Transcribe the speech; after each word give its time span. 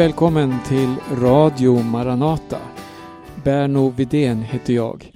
Välkommen 0.00 0.54
till 0.68 0.96
Radio 1.12 1.82
Maranata. 1.82 2.58
Berno 3.44 3.90
Vidén 3.90 4.42
heter 4.42 4.74
jag. 4.74 5.12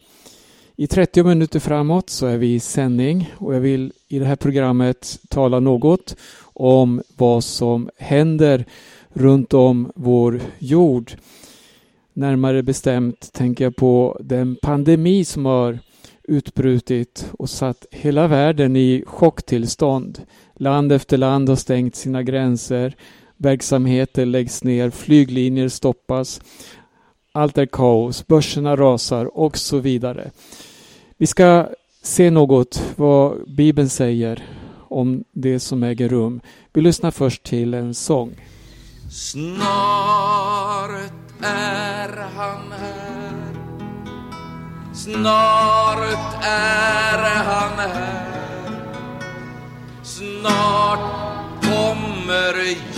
I 0.77 0.87
30 0.87 1.23
minuter 1.23 1.61
framåt 1.61 2.11
så 2.11 2.27
är 2.27 2.39
vi 2.39 2.55
i 2.55 2.61
sändning 2.61 3.35
och 3.39 3.55
jag 3.55 3.61
vill 3.61 3.93
i 4.09 4.18
det 4.18 4.25
här 4.25 4.36
programmet 4.36 5.18
tala 5.29 5.61
något 5.61 6.17
om 6.43 7.03
vad 7.17 7.45
som 7.45 7.91
händer 7.99 8.64
runt 9.12 9.55
om 9.55 9.93
vår 9.95 10.41
jord. 10.59 11.12
Närmare 12.12 12.62
bestämt 12.62 13.32
tänker 13.32 13.64
jag 13.64 13.76
på 13.76 14.18
den 14.21 14.57
pandemi 14.62 15.25
som 15.25 15.46
har 15.46 15.79
utbrutit 16.23 17.26
och 17.39 17.51
satt 17.51 17.87
hela 17.90 18.26
världen 18.26 18.76
i 18.76 19.04
chocktillstånd. 19.07 20.23
Land 20.54 20.93
efter 20.93 21.17
land 21.17 21.48
har 21.48 21.57
stängt 21.57 21.96
sina 21.96 22.23
gränser. 22.23 22.96
Verksamheter 23.44 24.26
läggs 24.26 24.64
ner, 24.64 24.90
flyglinjer 24.90 25.68
stoppas. 25.68 26.40
Allt 27.32 27.58
är 27.58 27.67
kaos, 27.67 28.26
börserna 28.26 28.76
rasar 28.76 29.39
och 29.39 29.57
så 29.58 29.79
vidare. 29.79 30.30
Vi 31.17 31.26
ska 31.26 31.68
se 32.03 32.30
något 32.30 32.83
vad 32.97 33.50
Bibeln 33.50 33.89
säger 33.89 34.44
om 34.89 35.25
det 35.33 35.61
som 35.61 35.83
äger 35.83 36.08
rum. 36.08 36.41
Vi 36.72 36.80
lyssnar 36.80 37.11
först 37.11 37.42
till 37.42 37.75
en 37.75 37.94
sång. 37.94 38.34
Snart 39.11 39.64
är 41.42 42.08
han 42.36 42.72
här 42.72 43.55
Snart 44.95 46.45
är 46.45 47.19
han 47.45 47.79
här 47.79 48.34
Snart 50.03 51.34
kommer 51.62 52.94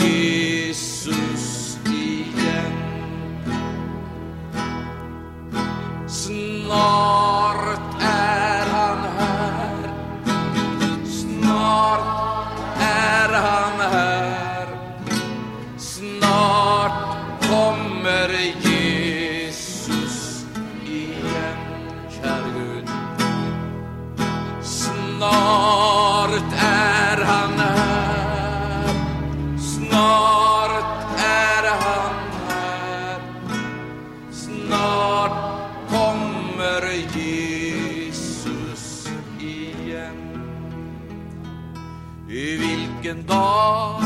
Vilken 43.07 43.27
dag 43.27 44.03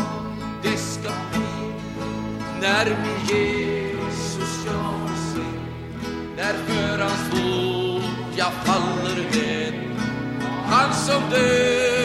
det 0.62 0.76
ska 0.76 1.10
bli. 1.32 1.72
När 2.60 2.84
min 2.84 3.38
Jesus 3.38 4.66
jag 4.66 5.18
ser 5.18 5.42
När 6.36 6.52
för 6.52 6.98
hans 6.98 7.30
fot 7.30 8.36
jag 8.36 8.52
faller 8.52 9.16
ned 9.16 9.74
Han 10.64 10.94
som 10.94 11.22
död 11.30 11.99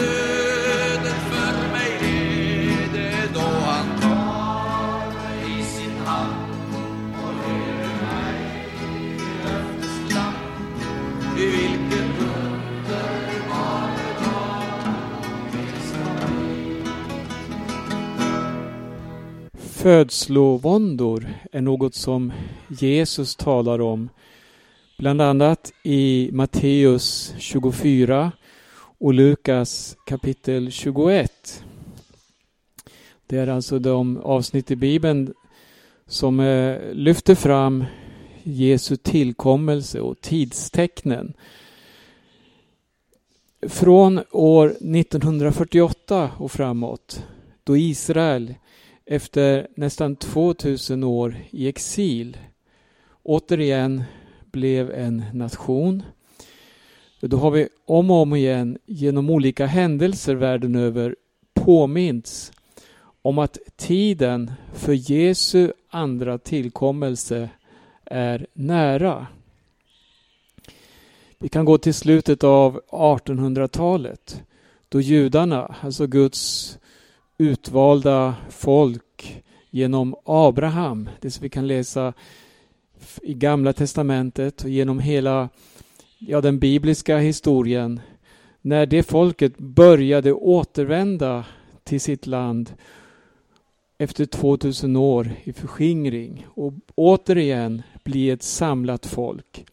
döden 0.00 1.18
för 1.30 1.72
mig 1.72 1.92
är 2.02 2.92
det 2.92 3.34
då 3.34 3.40
han 3.40 4.00
tar 4.00 5.12
mig 5.14 5.60
i 5.60 5.62
sin 5.62 5.96
hand 5.96 6.54
och 7.22 7.32
leder 7.34 7.94
mig 8.02 8.38
till 8.78 9.00
löftets 9.44 10.14
land. 10.14 10.36
I 11.38 11.46
vilket 11.46 12.10
underbar 12.20 13.90
dag 14.24 14.72
det 15.52 15.80
ska 15.80 16.26
bli 16.26 16.82
Födslovåndor 19.60 21.34
är 21.52 21.60
något 21.60 21.94
som 21.94 22.32
Jesus 22.68 23.36
talar 23.36 23.80
om 23.80 24.08
bland 24.98 25.22
annat 25.22 25.72
i 25.82 26.30
Matteus 26.32 27.34
24 27.38 28.32
och 29.00 29.14
Lukas 29.14 29.96
kapitel 30.06 30.70
21. 30.70 31.64
Det 33.26 33.38
är 33.38 33.46
alltså 33.46 33.78
de 33.78 34.16
avsnitt 34.16 34.70
i 34.70 34.76
Bibeln 34.76 35.34
som 36.06 36.40
eh, 36.40 36.92
lyfter 36.92 37.34
fram 37.34 37.84
Jesu 38.42 38.96
tillkommelse 38.96 40.00
och 40.00 40.20
tidstecknen. 40.20 41.34
Från 43.68 44.20
år 44.30 44.66
1948 44.68 46.30
och 46.38 46.52
framåt 46.52 47.26
då 47.64 47.76
Israel 47.76 48.54
efter 49.06 49.68
nästan 49.76 50.16
2000 50.16 51.04
år 51.04 51.36
i 51.50 51.68
exil 51.68 52.36
återigen 53.22 54.04
blev 54.50 54.90
en 54.90 55.24
nation. 55.32 56.02
Då 57.20 57.36
har 57.36 57.50
vi 57.50 57.68
om 57.84 58.10
och 58.10 58.16
om 58.16 58.34
igen 58.34 58.78
genom 58.86 59.30
olika 59.30 59.66
händelser 59.66 60.34
världen 60.34 60.74
över 60.74 61.16
påmints 61.54 62.52
om 63.22 63.38
att 63.38 63.58
tiden 63.76 64.52
för 64.74 65.10
Jesu 65.10 65.72
andra 65.90 66.38
tillkommelse 66.38 67.48
är 68.04 68.46
nära. 68.52 69.26
Vi 71.38 71.48
kan 71.48 71.64
gå 71.64 71.78
till 71.78 71.94
slutet 71.94 72.44
av 72.44 72.80
1800-talet 72.90 74.42
då 74.88 75.00
judarna, 75.00 75.74
alltså 75.80 76.06
Guds 76.06 76.78
utvalda 77.38 78.34
folk 78.50 79.42
genom 79.70 80.14
Abraham, 80.24 81.08
det 81.20 81.30
som 81.30 81.42
vi 81.42 81.48
kan 81.48 81.66
läsa 81.66 82.12
i 83.22 83.34
Gamla 83.34 83.72
Testamentet 83.72 84.62
och 84.62 84.70
genom 84.70 84.98
hela 84.98 85.48
ja, 86.18 86.40
den 86.40 86.58
bibliska 86.58 87.18
historien. 87.18 88.00
När 88.60 88.86
det 88.86 89.02
folket 89.02 89.58
började 89.58 90.32
återvända 90.32 91.44
till 91.84 92.00
sitt 92.00 92.26
land 92.26 92.72
efter 93.98 94.24
2000 94.26 94.96
år 94.96 95.30
i 95.44 95.52
förskingring 95.52 96.46
och 96.48 96.72
återigen 96.94 97.82
bli 98.04 98.30
ett 98.30 98.42
samlat 98.42 99.06
folk. 99.06 99.66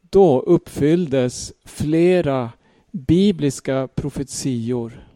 Då 0.00 0.40
uppfylldes 0.40 1.52
flera 1.64 2.50
bibliska 2.90 3.88
profetior 3.94 5.06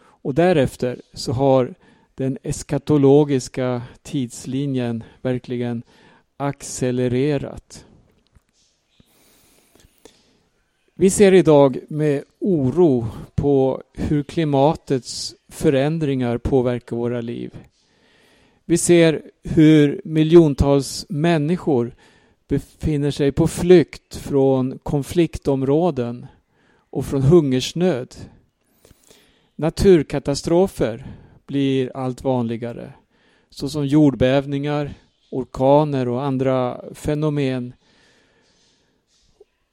och 0.00 0.34
därefter 0.34 1.00
så 1.12 1.32
har 1.32 1.74
den 2.14 2.38
eskatologiska 2.42 3.82
tidslinjen 4.02 5.04
verkligen 5.22 5.82
accelererat. 6.36 7.84
Vi 11.00 11.10
ser 11.10 11.34
idag 11.34 11.78
med 11.88 12.24
oro 12.38 13.06
på 13.34 13.82
hur 13.94 14.22
klimatets 14.22 15.34
förändringar 15.48 16.38
påverkar 16.38 16.96
våra 16.96 17.20
liv. 17.20 17.54
Vi 18.64 18.78
ser 18.78 19.22
hur 19.42 20.00
miljontals 20.04 21.06
människor 21.08 21.94
befinner 22.48 23.10
sig 23.10 23.32
på 23.32 23.48
flykt 23.48 24.16
från 24.16 24.78
konfliktområden 24.78 26.26
och 26.90 27.06
från 27.06 27.22
hungersnöd. 27.22 28.14
Naturkatastrofer 29.56 31.06
blir 31.46 31.96
allt 31.96 32.24
vanligare 32.24 32.92
såsom 33.50 33.86
jordbävningar, 33.86 34.94
orkaner 35.30 36.08
och 36.08 36.22
andra 36.22 36.80
fenomen. 36.94 37.72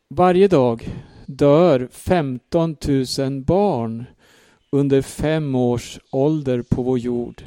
Varje 0.10 0.48
dag 0.48 0.90
dör 1.26 1.88
15 1.92 2.78
000 3.20 3.42
barn 3.42 4.06
under 4.70 5.02
fem 5.02 5.56
års 5.56 6.00
ålder 6.12 6.62
på 6.62 6.82
vår 6.82 7.00
jord. 7.00 7.44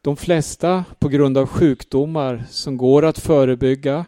De 0.00 0.16
flesta 0.16 0.84
på 0.98 1.08
grund 1.08 1.38
av 1.38 1.46
sjukdomar 1.46 2.44
som 2.50 2.76
går 2.76 3.04
att 3.04 3.18
förebygga, 3.18 4.04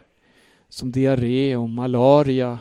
som 0.69 0.91
diarré 0.91 1.55
och 1.55 1.69
malaria. 1.69 2.59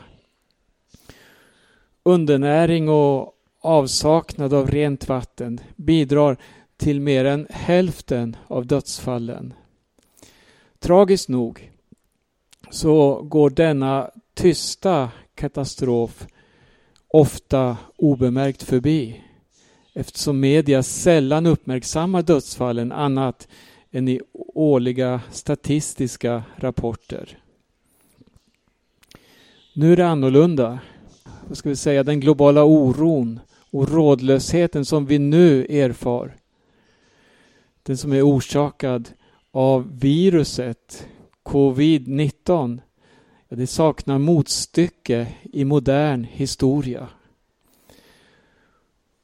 Undernäring 2.03 2.89
och 2.89 3.33
avsaknad 3.61 4.55
av 4.55 4.71
rent 4.71 5.09
vatten 5.09 5.61
bidrar 5.77 6.37
till 6.77 7.01
mer 7.01 7.25
än 7.25 7.47
hälften 7.51 8.37
av 8.47 8.67
dödsfallen. 8.67 9.55
Tragiskt 10.79 11.29
nog 11.29 11.71
så 12.71 13.23
går 13.23 13.51
denna 13.51 14.11
tysta 14.35 15.11
katastrof 15.35 16.27
ofta 17.09 17.77
obemärkt 17.97 18.63
förbi 18.63 19.23
eftersom 19.93 20.41
media 20.41 20.83
sällan 20.83 21.47
uppmärksammar 21.47 22.23
dödsfallen 22.23 22.93
annat 22.93 23.49
än 23.91 24.09
i 24.09 24.21
årliga 24.55 25.21
statistiska 25.31 26.43
rapporter. 26.57 27.39
Nu 29.73 29.93
är 29.93 29.97
det 29.97 30.07
annorlunda. 30.07 30.79
Vad 31.49 31.59
ska 31.59 31.69
vi 31.69 31.77
säga, 31.77 32.03
den 32.03 32.21
globala 32.21 32.65
oron 32.65 33.41
och 33.71 33.89
rådlösheten 33.89 34.85
som 34.85 35.07
vi 35.07 35.19
nu 35.19 35.65
erfar. 35.65 36.37
Den 37.83 37.97
som 37.97 38.13
är 38.13 38.23
orsakad 38.23 39.09
av 39.51 39.99
viruset 39.99 41.07
covid-19. 41.43 42.81
Det 43.57 43.67
saknar 43.67 44.19
motstycke 44.19 45.27
i 45.43 45.65
modern 45.65 46.25
historia. 46.25 47.09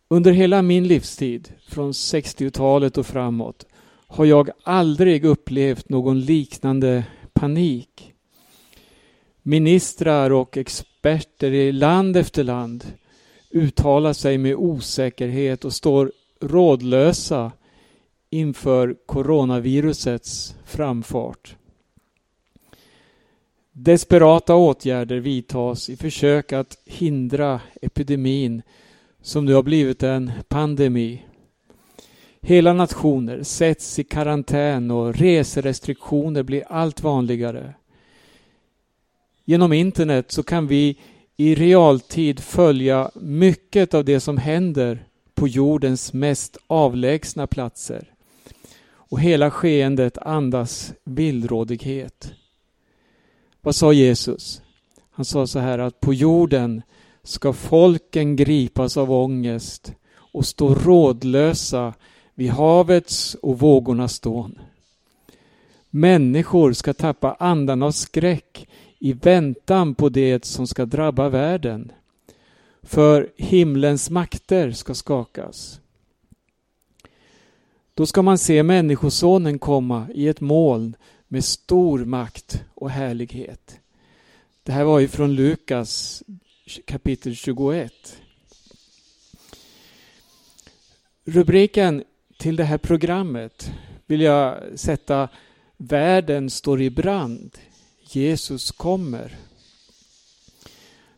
Under 0.08 0.32
hela 0.32 0.62
min 0.62 0.88
livstid, 0.88 1.52
från 1.68 1.92
60-talet 1.92 2.98
och 2.98 3.06
framåt, 3.06 3.66
har 4.06 4.24
jag 4.24 4.50
aldrig 4.62 5.24
upplevt 5.24 5.88
någon 5.88 6.20
liknande 6.20 7.04
panik. 7.32 8.12
Ministrar 9.42 10.30
och 10.30 10.56
experter 10.56 11.52
i 11.52 11.72
land 11.72 12.16
efter 12.16 12.44
land 12.44 12.84
uttalar 13.50 14.12
sig 14.12 14.38
med 14.38 14.54
osäkerhet 14.54 15.64
och 15.64 15.72
står 15.72 16.12
rådlösa 16.40 17.52
inför 18.30 18.96
coronavirusets 19.06 20.54
framfart. 20.64 21.56
Desperata 23.82 24.54
åtgärder 24.54 25.16
vidtas 25.16 25.90
i 25.90 25.96
försök 25.96 26.52
att 26.52 26.78
hindra 26.84 27.60
epidemin 27.82 28.62
som 29.22 29.44
nu 29.44 29.54
har 29.54 29.62
blivit 29.62 30.02
en 30.02 30.32
pandemi. 30.48 31.24
Hela 32.40 32.72
nationer 32.72 33.42
sätts 33.42 33.98
i 33.98 34.04
karantän 34.04 34.90
och 34.90 35.14
reserestriktioner 35.14 36.42
blir 36.42 36.64
allt 36.68 37.02
vanligare. 37.02 37.74
Genom 39.44 39.72
internet 39.72 40.32
så 40.32 40.42
kan 40.42 40.66
vi 40.66 40.98
i 41.36 41.54
realtid 41.54 42.40
följa 42.40 43.10
mycket 43.14 43.94
av 43.94 44.04
det 44.04 44.20
som 44.20 44.38
händer 44.38 45.04
på 45.34 45.48
jordens 45.48 46.12
mest 46.12 46.56
avlägsna 46.66 47.46
platser. 47.46 48.14
Och 48.92 49.20
hela 49.20 49.50
skeendet 49.50 50.18
andas 50.18 50.92
villrådighet. 51.04 52.34
Vad 53.62 53.74
sa 53.74 53.92
Jesus? 53.92 54.62
Han 55.10 55.24
sa 55.24 55.46
så 55.46 55.58
här 55.58 55.78
att 55.78 56.00
på 56.00 56.14
jorden 56.14 56.82
ska 57.22 57.52
folken 57.52 58.36
gripas 58.36 58.96
av 58.96 59.12
ångest 59.12 59.94
och 60.14 60.46
stå 60.46 60.74
rådlösa 60.74 61.94
vid 62.34 62.50
havets 62.50 63.34
och 63.34 63.58
vågornas 63.58 64.12
stån. 64.12 64.58
Människor 65.90 66.72
ska 66.72 66.94
tappa 66.94 67.36
andan 67.38 67.82
av 67.82 67.90
skräck 67.90 68.68
i 68.98 69.12
väntan 69.12 69.94
på 69.94 70.08
det 70.08 70.44
som 70.44 70.66
ska 70.66 70.86
drabba 70.86 71.28
världen. 71.28 71.92
För 72.82 73.32
himlens 73.36 74.10
makter 74.10 74.72
ska 74.72 74.94
skakas. 74.94 75.80
Då 77.94 78.06
ska 78.06 78.22
man 78.22 78.38
se 78.38 78.62
Människosonen 78.62 79.58
komma 79.58 80.06
i 80.14 80.28
ett 80.28 80.40
moln 80.40 80.96
med 81.32 81.44
stor 81.44 82.04
makt 82.04 82.64
och 82.74 82.90
härlighet. 82.90 83.80
Det 84.62 84.72
här 84.72 84.84
var 84.84 84.98
ju 84.98 85.08
från 85.08 85.34
Lukas 85.34 86.22
kapitel 86.84 87.36
21. 87.36 87.92
Rubriken 91.24 92.04
till 92.38 92.56
det 92.56 92.64
här 92.64 92.78
programmet 92.78 93.72
vill 94.06 94.20
jag 94.20 94.58
sätta 94.74 95.28
Världen 95.76 96.50
står 96.50 96.82
i 96.82 96.90
brand. 96.90 97.58
Jesus 98.02 98.70
kommer. 98.70 99.36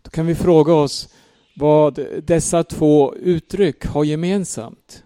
Då 0.02 0.10
kan 0.10 0.26
vi 0.26 0.34
fråga 0.34 0.74
oss 0.74 1.08
vad 1.54 2.06
dessa 2.22 2.64
två 2.64 3.14
uttryck 3.14 3.84
har 3.84 4.04
gemensamt. 4.04 5.02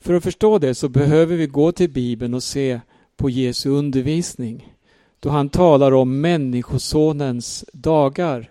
För 0.00 0.14
att 0.14 0.22
förstå 0.22 0.58
det 0.58 0.74
så 0.74 0.88
behöver 0.88 1.36
vi 1.36 1.46
gå 1.46 1.72
till 1.72 1.90
Bibeln 1.90 2.34
och 2.34 2.42
se 2.42 2.80
på 3.20 3.30
Jesu 3.30 3.70
undervisning 3.70 4.74
då 5.20 5.30
han 5.30 5.48
talar 5.48 5.92
om 5.92 6.20
Människosonens 6.20 7.64
dagar. 7.72 8.50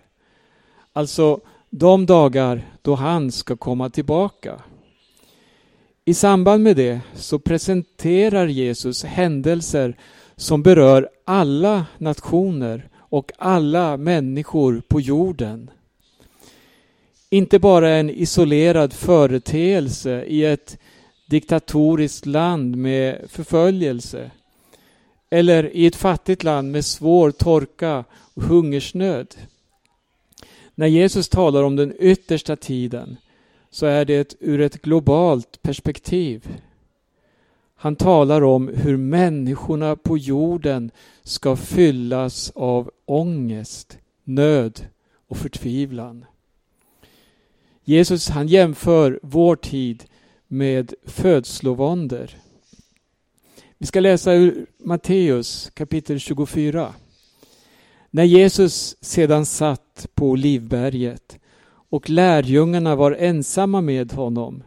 Alltså 0.92 1.40
de 1.70 2.06
dagar 2.06 2.68
då 2.82 2.94
han 2.94 3.32
ska 3.32 3.56
komma 3.56 3.90
tillbaka. 3.90 4.62
I 6.04 6.14
samband 6.14 6.62
med 6.62 6.76
det 6.76 7.00
så 7.14 7.38
presenterar 7.38 8.46
Jesus 8.46 9.04
händelser 9.04 9.96
som 10.36 10.62
berör 10.62 11.08
alla 11.24 11.86
nationer 11.98 12.88
och 12.96 13.32
alla 13.38 13.96
människor 13.96 14.82
på 14.88 15.00
jorden. 15.00 15.70
Inte 17.30 17.58
bara 17.58 17.90
en 17.90 18.10
isolerad 18.10 18.92
företeelse 18.92 20.24
i 20.24 20.44
ett 20.44 20.78
diktatoriskt 21.26 22.26
land 22.26 22.76
med 22.76 23.26
förföljelse 23.28 24.30
eller 25.30 25.76
i 25.76 25.86
ett 25.86 25.96
fattigt 25.96 26.44
land 26.44 26.72
med 26.72 26.84
svår 26.84 27.30
torka 27.30 28.04
och 28.34 28.42
hungersnöd. 28.42 29.34
När 30.74 30.86
Jesus 30.86 31.28
talar 31.28 31.62
om 31.62 31.76
den 31.76 31.94
yttersta 31.98 32.56
tiden 32.56 33.16
så 33.70 33.86
är 33.86 34.04
det 34.04 34.34
ur 34.40 34.60
ett 34.60 34.82
globalt 34.82 35.62
perspektiv. 35.62 36.60
Han 37.74 37.96
talar 37.96 38.42
om 38.42 38.68
hur 38.68 38.96
människorna 38.96 39.96
på 39.96 40.18
jorden 40.18 40.90
ska 41.22 41.56
fyllas 41.56 42.52
av 42.54 42.90
ångest, 43.04 43.98
nöd 44.24 44.86
och 45.28 45.36
förtvivlan. 45.36 46.24
Jesus 47.84 48.28
han 48.28 48.48
jämför 48.48 49.20
vår 49.22 49.56
tid 49.56 50.04
med 50.46 50.94
födslovåndor. 51.06 52.30
Vi 53.82 53.86
ska 53.86 54.00
läsa 54.00 54.32
ur 54.32 54.66
Matteus 54.78 55.70
kapitel 55.74 56.20
24. 56.20 56.94
När 58.10 58.24
Jesus 58.24 58.96
sedan 59.00 59.46
satt 59.46 60.06
på 60.14 60.28
Olivberget 60.28 61.38
och 61.90 62.10
lärjungarna 62.10 62.96
var 62.96 63.12
ensamma 63.12 63.80
med 63.80 64.12
honom 64.12 64.62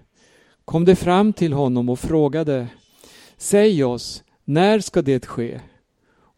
kom 0.65 0.85
de 0.85 0.95
fram 0.95 1.33
till 1.33 1.53
honom 1.53 1.89
och 1.89 1.99
frågade 1.99 2.67
Säg 3.37 3.83
oss, 3.83 4.23
när 4.43 4.79
ska 4.79 5.01
det 5.01 5.25
ske? 5.25 5.59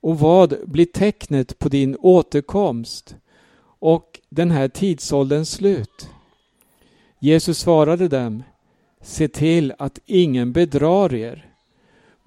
Och 0.02 0.20
vad 0.20 0.56
blir 0.66 0.86
tecknet 0.86 1.60
på 1.60 1.70
din 1.70 1.98
återkomst 2.00 3.16
och 3.80 4.20
den 4.30 4.52
här 4.52 4.68
tidsålderns 4.68 5.52
slut? 5.52 6.10
Jesus 7.20 7.60
svarade 7.60 8.08
dem 8.08 8.44
Se 9.02 9.28
till 9.28 9.74
att 9.78 10.00
ingen 10.06 10.54
bedrar 10.54 11.14
er. 11.14 11.55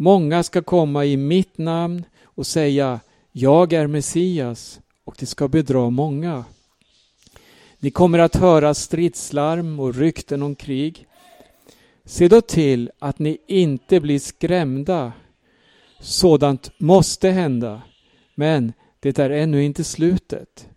Många 0.00 0.42
ska 0.42 0.62
komma 0.62 1.04
i 1.04 1.16
mitt 1.16 1.58
namn 1.58 2.04
och 2.24 2.46
säga 2.46 3.00
Jag 3.32 3.72
är 3.72 3.86
Messias 3.86 4.80
och 5.04 5.14
det 5.18 5.26
ska 5.26 5.48
bedra 5.48 5.90
många. 5.90 6.44
Ni 7.78 7.90
kommer 7.90 8.18
att 8.18 8.36
höra 8.36 8.74
stridslarm 8.74 9.80
och 9.80 9.94
rykten 9.94 10.42
om 10.42 10.54
krig. 10.54 11.06
Se 12.04 12.28
då 12.28 12.40
till 12.40 12.90
att 12.98 13.18
ni 13.18 13.38
inte 13.46 14.00
blir 14.00 14.18
skrämda. 14.18 15.12
Sådant 16.00 16.70
måste 16.78 17.28
hända, 17.28 17.82
men 18.34 18.72
det 19.00 19.18
är 19.18 19.30
ännu 19.30 19.64
inte 19.64 19.84
slutet. 19.84 20.68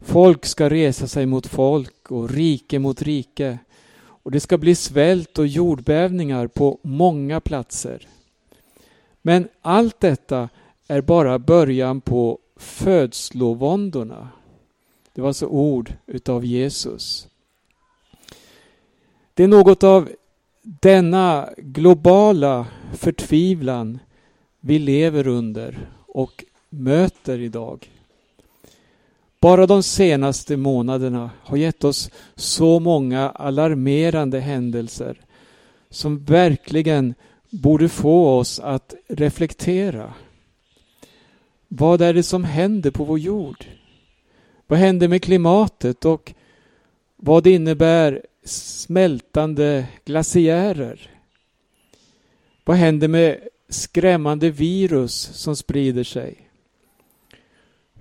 Folk 0.00 0.46
ska 0.46 0.70
resa 0.70 1.06
sig 1.06 1.26
mot 1.26 1.46
folk 1.46 2.10
och 2.10 2.30
rike 2.30 2.78
mot 2.78 3.02
rike 3.02 3.58
och 3.98 4.30
det 4.30 4.40
ska 4.40 4.58
bli 4.58 4.74
svält 4.74 5.38
och 5.38 5.46
jordbävningar 5.46 6.46
på 6.46 6.78
många 6.82 7.40
platser. 7.40 8.08
Men 9.26 9.48
allt 9.62 10.00
detta 10.00 10.48
är 10.88 11.00
bara 11.00 11.38
början 11.38 12.00
på 12.00 12.38
födslovåndorna. 12.56 14.28
Det 15.12 15.20
var 15.20 15.28
alltså 15.28 15.46
ord 15.46 15.92
utav 16.06 16.44
Jesus. 16.44 17.28
Det 19.34 19.44
är 19.44 19.48
något 19.48 19.84
av 19.84 20.08
denna 20.62 21.48
globala 21.56 22.66
förtvivlan 22.94 23.98
vi 24.60 24.78
lever 24.78 25.26
under 25.26 25.90
och 26.06 26.44
möter 26.68 27.38
idag. 27.38 27.90
Bara 29.40 29.66
de 29.66 29.82
senaste 29.82 30.56
månaderna 30.56 31.30
har 31.42 31.56
gett 31.56 31.84
oss 31.84 32.10
så 32.34 32.80
många 32.80 33.30
alarmerande 33.30 34.40
händelser 34.40 35.20
som 35.90 36.24
verkligen 36.24 37.14
borde 37.50 37.88
få 37.88 38.38
oss 38.38 38.60
att 38.60 38.94
reflektera. 39.08 40.14
Vad 41.68 42.02
är 42.02 42.14
det 42.14 42.22
som 42.22 42.44
händer 42.44 42.90
på 42.90 43.04
vår 43.04 43.18
jord? 43.18 43.64
Vad 44.66 44.78
händer 44.78 45.08
med 45.08 45.22
klimatet 45.22 46.04
och 46.04 46.34
vad 47.16 47.46
innebär 47.46 48.22
smältande 48.44 49.86
glaciärer? 50.04 51.10
Vad 52.64 52.76
händer 52.76 53.08
med 53.08 53.40
skrämmande 53.68 54.50
virus 54.50 55.30
som 55.32 55.56
sprider 55.56 56.04
sig? 56.04 56.48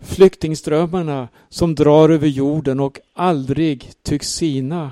Flyktingströmmarna 0.01 1.27
som 1.49 1.75
drar 1.75 2.09
över 2.09 2.27
jorden 2.27 2.79
och 2.79 2.99
aldrig 3.13 3.91
tycks 4.03 4.29
sina. 4.29 4.91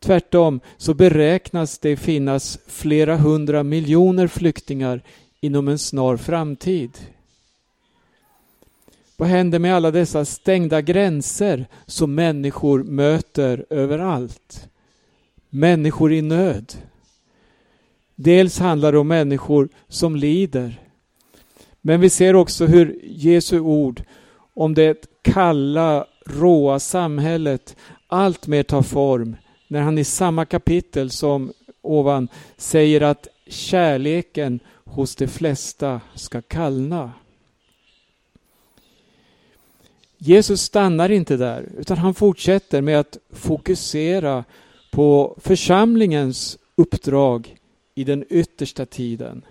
Tvärtom 0.00 0.60
så 0.76 0.94
beräknas 0.94 1.78
det 1.78 1.96
finnas 1.96 2.58
flera 2.66 3.16
hundra 3.16 3.62
miljoner 3.62 4.26
flyktingar 4.26 5.02
inom 5.40 5.68
en 5.68 5.78
snar 5.78 6.16
framtid. 6.16 6.90
Vad 9.16 9.28
händer 9.28 9.58
med 9.58 9.74
alla 9.74 9.90
dessa 9.90 10.24
stängda 10.24 10.80
gränser 10.80 11.66
som 11.86 12.14
människor 12.14 12.82
möter 12.82 13.66
överallt? 13.70 14.68
Människor 15.50 16.12
i 16.12 16.22
nöd. 16.22 16.72
Dels 18.14 18.58
handlar 18.58 18.92
det 18.92 18.98
om 18.98 19.08
människor 19.08 19.68
som 19.88 20.16
lider. 20.16 20.80
Men 21.80 22.00
vi 22.00 22.10
ser 22.10 22.36
också 22.36 22.66
hur 22.66 23.00
Jesu 23.02 23.60
ord 23.60 24.02
om 24.54 24.74
det 24.74 25.22
kalla, 25.22 26.06
råa 26.26 26.78
samhället 26.80 27.76
allt 28.06 28.46
mer 28.46 28.62
tar 28.62 28.82
form 28.82 29.36
när 29.70 29.80
han 29.80 29.98
i 29.98 30.04
samma 30.04 30.44
kapitel 30.44 31.10
som 31.10 31.52
ovan 31.82 32.28
säger 32.56 33.00
att 33.00 33.28
kärleken 33.46 34.60
hos 34.84 35.16
de 35.16 35.26
flesta 35.26 36.00
ska 36.14 36.42
kallna. 36.42 37.12
Jesus 40.18 40.62
stannar 40.62 41.10
inte 41.10 41.36
där, 41.36 41.68
utan 41.78 41.98
han 41.98 42.14
fortsätter 42.14 42.80
med 42.80 43.00
att 43.00 43.18
fokusera 43.30 44.44
på 44.90 45.38
församlingens 45.40 46.58
uppdrag 46.76 47.56
i 47.94 48.04
den 48.04 48.24
yttersta 48.30 48.86
tiden. 48.86 49.42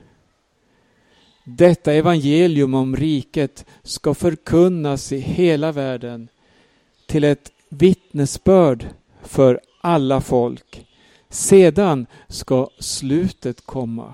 Detta 1.44 1.94
evangelium 1.94 2.74
om 2.74 2.96
riket 2.96 3.66
ska 3.84 4.14
förkunnas 4.14 5.12
i 5.12 5.18
hela 5.18 5.72
världen 5.72 6.28
till 7.06 7.24
ett 7.24 7.52
vittnesbörd 7.70 8.86
för 9.24 9.60
alla 9.82 10.22
folk. 10.22 10.86
Sedan 11.30 12.06
ska 12.28 12.70
slutet 12.80 13.66
komma. 13.66 14.14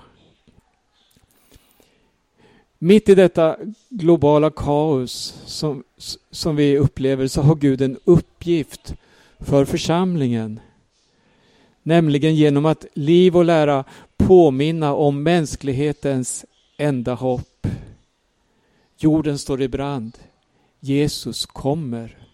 Mitt 2.78 3.10
i 3.10 3.16
detta 3.16 3.58
globala 3.90 4.50
kaos 4.50 5.42
som, 5.46 5.84
som 6.32 6.56
vi 6.56 6.78
upplever 6.78 7.28
så 7.28 7.42
har 7.42 7.56
Gud 7.56 7.82
en 7.82 8.00
uppgift 8.04 8.96
för 9.40 9.66
församlingen. 9.66 10.60
Nämligen 11.84 12.36
genom 12.36 12.66
att 12.66 12.86
liv 12.94 13.38
och 13.38 13.46
lära 13.46 13.84
påminna 14.18 14.94
om 14.94 15.24
mänsklighetens 15.24 16.46
enda 16.78 17.14
hopp. 17.14 17.68
Jorden 18.98 19.38
står 19.38 19.62
i 19.62 19.68
brand. 19.68 20.18
Jesus 20.80 21.46
kommer. 21.46 22.25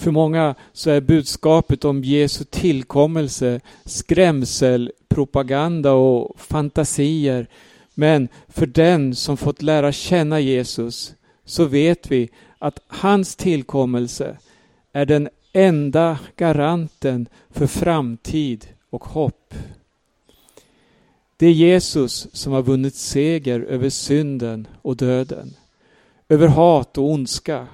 För 0.00 0.10
många 0.10 0.54
så 0.72 0.90
är 0.90 1.00
budskapet 1.00 1.84
om 1.84 2.04
Jesu 2.04 2.44
tillkommelse 2.44 3.60
skrämselpropaganda 3.84 5.92
och 5.92 6.40
fantasier 6.40 7.46
men 7.94 8.28
för 8.48 8.66
den 8.66 9.14
som 9.14 9.36
fått 9.36 9.62
lära 9.62 9.92
känna 9.92 10.40
Jesus 10.40 11.14
så 11.44 11.64
vet 11.64 12.10
vi 12.10 12.30
att 12.58 12.80
hans 12.86 13.36
tillkommelse 13.36 14.36
är 14.92 15.06
den 15.06 15.28
enda 15.52 16.18
garanten 16.36 17.28
för 17.50 17.66
framtid 17.66 18.66
och 18.90 19.04
hopp. 19.04 19.54
Det 21.36 21.46
är 21.46 21.52
Jesus 21.52 22.28
som 22.32 22.52
har 22.52 22.62
vunnit 22.62 22.94
seger 22.94 23.60
över 23.60 23.90
synden 23.90 24.66
och 24.82 24.96
döden, 24.96 25.54
över 26.28 26.48
hat 26.48 26.98
och 26.98 27.10
ondska. 27.10 27.66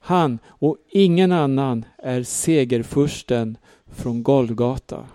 Han 0.00 0.38
och 0.46 0.76
ingen 0.88 1.32
annan 1.32 1.84
är 1.98 2.22
segerfursten 2.22 3.56
från 3.86 4.22
Golgata. 4.22 5.06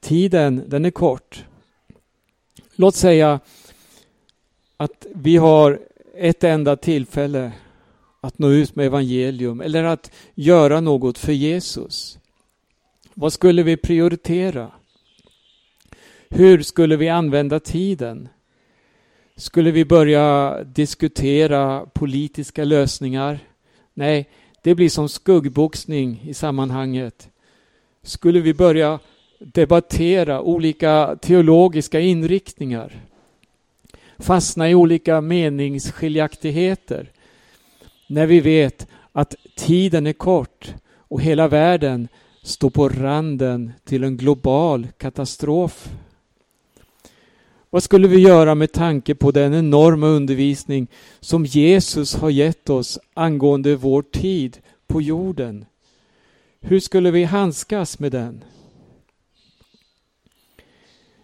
Tiden, 0.00 0.64
den 0.66 0.84
är 0.84 0.90
kort. 0.90 1.44
Låt 2.74 2.94
säga 2.94 3.40
att 4.76 5.06
vi 5.14 5.36
har 5.36 5.80
ett 6.14 6.44
enda 6.44 6.76
tillfälle 6.76 7.52
att 8.20 8.38
nå 8.38 8.50
ut 8.50 8.76
med 8.76 8.86
evangelium 8.86 9.60
eller 9.60 9.84
att 9.84 10.10
göra 10.34 10.80
något 10.80 11.18
för 11.18 11.32
Jesus. 11.32 12.18
Vad 13.14 13.32
skulle 13.32 13.62
vi 13.62 13.76
prioritera? 13.76 14.72
Hur 16.28 16.62
skulle 16.62 16.96
vi 16.96 17.08
använda 17.08 17.60
tiden? 17.60 18.28
Skulle 19.36 19.70
vi 19.70 19.84
börja 19.84 20.58
diskutera 20.64 21.86
politiska 21.86 22.64
lösningar? 22.64 23.38
Nej, 23.94 24.28
det 24.62 24.74
blir 24.74 24.88
som 24.88 25.08
skuggboxning 25.08 26.22
i 26.24 26.34
sammanhanget. 26.34 27.28
Skulle 28.02 28.40
vi 28.40 28.54
börja 28.54 28.98
debattera 29.38 30.40
olika 30.40 31.16
teologiska 31.22 32.00
inriktningar. 32.00 33.00
Fastna 34.18 34.70
i 34.70 34.74
olika 34.74 35.20
meningsskiljaktigheter. 35.20 37.10
När 38.06 38.26
vi 38.26 38.40
vet 38.40 38.88
att 39.12 39.34
tiden 39.56 40.06
är 40.06 40.12
kort 40.12 40.74
och 40.96 41.20
hela 41.20 41.48
världen 41.48 42.08
står 42.42 42.70
på 42.70 42.88
randen 42.88 43.72
till 43.84 44.04
en 44.04 44.16
global 44.16 44.86
katastrof. 44.98 45.88
Vad 47.74 47.82
skulle 47.82 48.08
vi 48.08 48.20
göra 48.20 48.54
med 48.54 48.72
tanke 48.72 49.14
på 49.14 49.30
den 49.30 49.54
enorma 49.54 50.06
undervisning 50.06 50.86
som 51.20 51.44
Jesus 51.44 52.14
har 52.14 52.30
gett 52.30 52.70
oss 52.70 52.98
angående 53.14 53.76
vår 53.76 54.02
tid 54.02 54.58
på 54.86 55.02
jorden? 55.02 55.64
Hur 56.60 56.80
skulle 56.80 57.10
vi 57.10 57.24
handskas 57.24 57.98
med 57.98 58.12
den? 58.12 58.44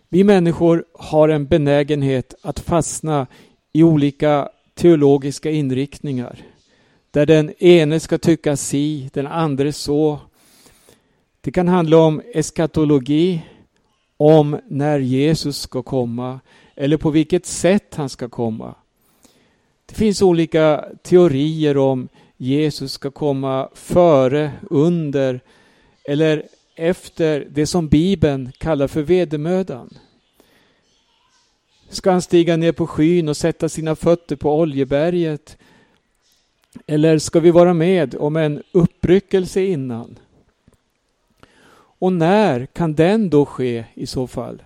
Vi 0.09 0.25
människor 0.25 0.85
har 0.95 1.28
en 1.28 1.47
benägenhet 1.47 2.35
att 2.42 2.61
fastna 2.61 3.26
i 3.73 3.83
olika 3.83 4.49
teologiska 4.75 5.50
inriktningar. 5.50 6.42
Där 7.11 7.26
den 7.26 7.52
ene 7.59 8.00
ska 8.00 8.19
tycka 8.19 8.57
si, 8.57 9.11
den 9.12 9.26
andra 9.26 9.73
så. 9.73 10.19
Det 11.40 11.50
kan 11.50 11.69
handla 11.69 11.99
om 11.99 12.23
eskatologi, 12.35 13.42
om 14.20 14.60
när 14.68 14.98
Jesus 14.98 15.60
ska 15.60 15.82
komma 15.82 16.40
eller 16.74 16.96
på 16.96 17.10
vilket 17.10 17.46
sätt 17.46 17.94
han 17.94 18.08
ska 18.08 18.28
komma. 18.28 18.74
Det 19.86 19.94
finns 19.94 20.22
olika 20.22 20.84
teorier 21.02 21.76
om 21.76 22.08
Jesus 22.36 22.92
ska 22.92 23.10
komma 23.10 23.68
före, 23.74 24.52
under 24.70 25.40
eller 26.04 26.42
efter 26.76 27.46
det 27.50 27.66
som 27.66 27.88
Bibeln 27.88 28.52
kallar 28.58 28.86
för 28.86 29.02
vedermödan. 29.02 29.98
Ska 31.88 32.10
han 32.10 32.22
stiga 32.22 32.56
ner 32.56 32.72
på 32.72 32.86
skyn 32.86 33.28
och 33.28 33.36
sätta 33.36 33.68
sina 33.68 33.96
fötter 33.96 34.36
på 34.36 34.58
Oljeberget? 34.58 35.56
Eller 36.86 37.18
ska 37.18 37.40
vi 37.40 37.50
vara 37.50 37.74
med 37.74 38.14
om 38.14 38.36
en 38.36 38.62
uppryckelse 38.72 39.62
innan? 39.62 40.18
Och 42.00 42.12
när 42.12 42.66
kan 42.66 42.95
den 42.95 43.30
då 43.30 43.47
ske 43.47 43.85
i 43.95 44.07
så 44.07 44.26
fall? 44.26 44.62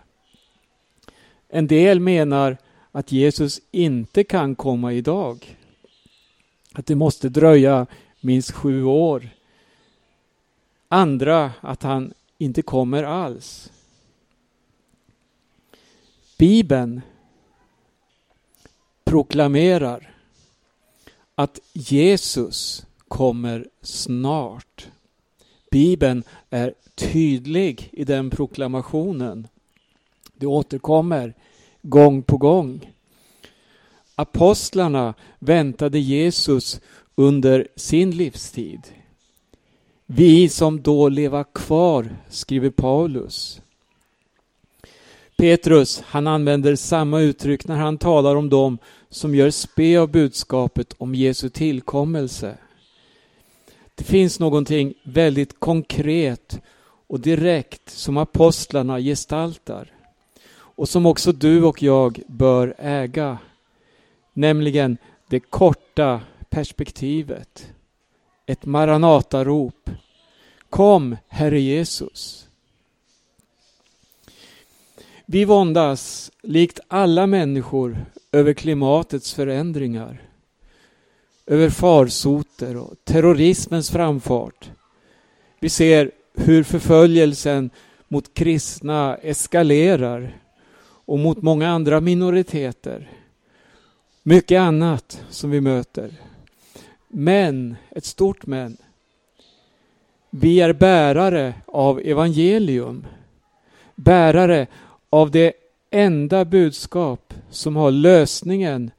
En 1.49 1.67
del 1.67 2.01
menar 2.01 2.57
att 2.93 3.13
Jesus 3.13 3.61
inte 3.71 4.25
kan 4.25 4.55
komma 4.55 4.93
idag. 4.93 5.57
Att 6.73 6.87
det 6.87 6.95
måste 6.95 7.29
dröja 7.29 7.87
minst 8.21 8.51
sju 8.51 8.85
år 8.85 9.31
andra 10.95 11.53
att 11.61 11.83
han 11.83 12.15
inte 12.39 12.63
kommer 12.63 13.03
alls. 13.03 13.73
Bibeln 16.39 17.01
proklamerar 19.05 20.15
att 21.35 21.61
Jesus 21.73 22.87
kommer 23.09 23.69
snart. 23.83 24.89
Bibeln 25.75 26.23
är 26.51 26.75
tydlig 26.95 27.89
i 27.93 28.05
den 28.05 28.31
proklamationen. 28.31 29.49
Det 30.37 30.47
återkommer 30.47 31.35
gång 31.83 32.23
på 32.23 32.37
gång. 32.37 32.91
Apostlarna 34.15 35.15
väntade 35.39 35.99
Jesus 35.99 36.81
under 37.15 37.69
sin 37.77 38.11
livstid. 38.11 38.81
Vi 40.07 40.49
som 40.49 40.83
då 40.83 41.09
leva 41.09 41.45
kvar, 41.45 42.17
skriver 42.31 42.71
Paulus. 42.71 43.61
Petrus, 45.37 46.03
han 46.07 46.27
använder 46.27 46.77
samma 46.77 47.21
uttryck 47.21 47.69
när 47.69 47.77
han 47.77 47.99
talar 47.99 48.37
om 48.37 48.49
dem 48.49 48.79
som 49.09 49.35
gör 49.35 49.51
spe 49.51 49.99
av 49.99 50.11
budskapet 50.11 50.95
om 50.99 51.15
Jesu 51.15 51.49
tillkommelse. 51.49 52.59
Det 53.95 54.05
finns 54.05 54.41
någonting 54.41 54.95
väldigt 55.03 55.61
konkret 55.61 56.61
och 57.07 57.21
direkt 57.21 57.91
som 57.91 58.17
apostlarna 58.17 59.01
gestaltar 59.01 59.93
och 60.57 60.89
som 60.89 61.07
också 61.07 61.33
du 61.33 61.65
och 61.65 61.83
jag 61.83 62.21
bör 62.27 62.75
äga. 62.79 63.39
Nämligen 64.33 64.99
det 65.29 65.41
korta 65.41 66.21
perspektivet. 66.51 67.73
Ett 68.47 68.65
Maranatarop. 68.65 69.91
Kom, 70.71 71.17
Herre 71.29 71.61
Jesus. 71.61 72.49
Vi 75.27 75.45
våndas, 75.45 76.31
likt 76.43 76.81
alla 76.89 77.27
människor, 77.27 78.05
över 78.33 78.53
klimatets 78.53 79.35
förändringar. 79.35 80.24
Över 81.47 81.71
farsoter 81.71 82.77
och 82.77 82.95
terrorismens 83.05 83.91
framfart. 83.91 84.71
Vi 85.61 85.69
ser 85.69 86.11
hur 86.35 86.63
förföljelsen 86.63 87.71
mot 88.09 88.35
kristna 88.35 89.17
eskalerar 89.17 90.39
och 91.07 91.19
mot 91.19 91.43
många 91.43 91.69
andra 91.69 92.01
minoriteter. 92.01 93.11
Mycket 94.23 94.61
annat 94.61 95.23
som 95.31 95.51
vi 95.51 95.61
möter. 95.61 96.11
Men, 97.09 97.77
ett 97.91 98.05
stort 98.05 98.47
men. 98.47 98.77
Vi 100.31 100.61
är 100.61 100.73
bärare 100.73 101.55
av 101.67 102.01
evangelium. 102.01 103.07
Bärare 103.95 104.67
av 105.11 105.31
det 105.31 105.53
enda 105.91 106.45
budskap 106.45 107.35
som 107.51 107.77
har 107.77 107.91
lösningen 107.91 108.91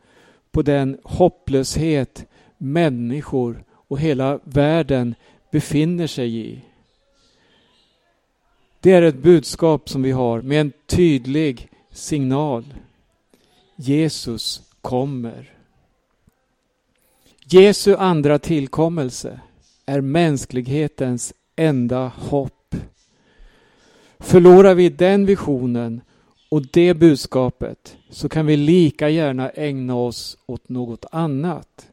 på 0.51 0.61
den 0.61 0.97
hopplöshet 1.03 2.25
människor 2.65 3.63
och 3.71 3.99
hela 3.99 4.39
världen 4.43 5.15
befinner 5.51 6.07
sig 6.07 6.37
i. 6.37 6.61
Det 8.79 8.91
är 8.91 9.01
ett 9.01 9.23
budskap 9.23 9.89
som 9.89 10.01
vi 10.01 10.11
har 10.11 10.41
med 10.41 10.61
en 10.61 10.71
tydlig 10.85 11.69
signal. 11.91 12.73
Jesus 13.75 14.61
kommer. 14.81 15.53
Jesu 17.45 17.95
andra 17.95 18.39
tillkommelse 18.39 19.39
är 19.85 20.01
mänsklighetens 20.01 21.33
enda 21.55 22.07
hopp. 22.07 22.75
Förlorar 24.19 24.75
vi 24.75 24.89
den 24.89 25.25
visionen 25.25 26.01
och 26.49 26.61
det 26.61 26.93
budskapet 26.93 27.97
så 28.09 28.29
kan 28.29 28.45
vi 28.45 28.57
lika 28.57 29.09
gärna 29.09 29.49
ägna 29.49 29.95
oss 29.95 30.37
åt 30.45 30.69
något 30.69 31.05
annat. 31.11 31.87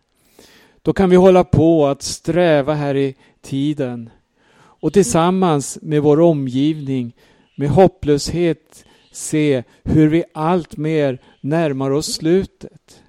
Då 0.82 0.92
kan 0.92 1.10
vi 1.10 1.16
hålla 1.16 1.44
på 1.44 1.86
att 1.86 2.02
sträva 2.02 2.74
här 2.74 2.96
i 2.96 3.14
tiden 3.40 4.10
och 4.54 4.92
tillsammans 4.92 5.78
med 5.82 6.02
vår 6.02 6.20
omgivning 6.20 7.12
med 7.56 7.70
hopplöshet 7.70 8.84
se 9.12 9.62
hur 9.82 10.08
vi 10.08 10.24
allt 10.34 10.76
mer 10.76 11.18
närmar 11.40 11.90
oss 11.90 12.14
slutet. 12.14 13.02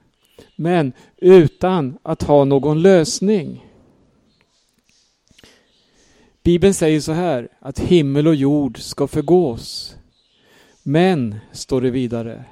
Men 0.55 0.93
utan 1.17 1.97
att 2.03 2.23
ha 2.23 2.45
någon 2.45 2.81
lösning. 2.81 3.65
Bibeln 6.43 6.73
säger 6.73 6.99
så 6.99 7.11
här 7.11 7.49
att 7.59 7.79
himmel 7.79 8.27
och 8.27 8.35
jord 8.35 8.79
ska 8.79 9.07
förgås. 9.07 9.95
Men, 10.83 11.35
står 11.51 11.81
det 11.81 11.89
vidare, 11.89 12.43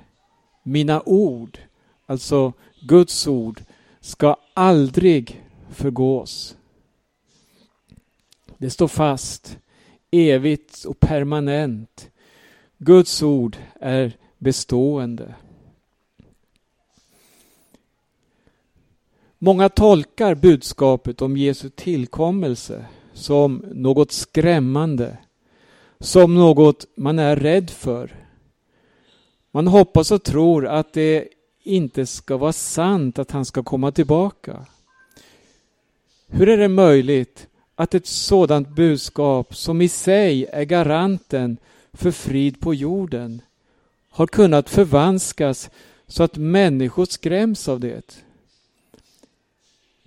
mina 0.63 1.01
ord, 1.05 1.57
alltså 2.05 2.53
Guds 2.87 3.27
ord, 3.27 3.61
ska 4.01 4.35
aldrig 4.53 5.43
förgås. 5.69 6.55
Det 8.57 8.69
står 8.69 8.87
fast, 8.87 9.57
evigt 10.11 10.85
och 10.85 10.99
permanent. 10.99 12.09
Guds 12.77 13.23
ord 13.23 13.57
är 13.79 14.17
bestående. 14.37 15.35
Många 19.37 19.69
tolkar 19.69 20.35
budskapet 20.35 21.21
om 21.21 21.37
Jesu 21.37 21.69
tillkommelse 21.69 22.85
som 23.13 23.65
något 23.71 24.11
skrämmande, 24.11 25.17
som 25.99 26.35
något 26.35 26.85
man 26.95 27.19
är 27.19 27.35
rädd 27.35 27.69
för. 27.69 28.15
Man 29.51 29.67
hoppas 29.67 30.11
och 30.11 30.23
tror 30.23 30.67
att 30.67 30.93
det 30.93 31.27
inte 31.63 32.05
ska 32.05 32.37
vara 32.37 32.53
sant 32.53 33.19
att 33.19 33.31
han 33.31 33.45
ska 33.45 33.63
komma 33.63 33.91
tillbaka. 33.91 34.65
Hur 36.27 36.49
är 36.49 36.57
det 36.57 36.67
möjligt 36.67 37.47
att 37.75 37.93
ett 37.95 38.07
sådant 38.07 38.69
budskap 38.69 39.55
som 39.55 39.81
i 39.81 39.89
sig 39.89 40.45
är 40.45 40.63
garanten 40.63 41.57
för 41.93 42.11
frid 42.11 42.59
på 42.59 42.73
jorden 42.73 43.41
har 44.09 44.27
kunnat 44.27 44.69
förvanskas 44.69 45.69
så 46.07 46.23
att 46.23 46.37
människor 46.37 47.05
skräms 47.05 47.67
av 47.67 47.79
det? 47.79 48.23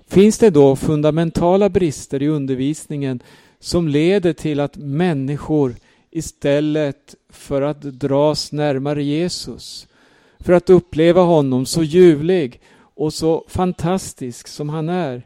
Finns 0.06 0.38
det 0.38 0.50
då 0.50 0.76
fundamentala 0.76 1.68
brister 1.68 2.22
i 2.22 2.28
undervisningen 2.28 3.22
som 3.60 3.88
leder 3.88 4.32
till 4.32 4.60
att 4.60 4.76
människor 4.76 5.74
istället 6.10 7.14
för 7.28 7.62
att 7.62 7.82
dras 7.82 8.52
närmare 8.52 9.04
Jesus, 9.04 9.86
för 10.44 10.52
att 10.52 10.70
uppleva 10.70 11.22
honom 11.22 11.66
så 11.66 11.82
ljuvlig 11.82 12.60
och 12.76 13.14
så 13.14 13.44
fantastisk 13.48 14.48
som 14.48 14.68
han 14.68 14.88
är, 14.88 15.22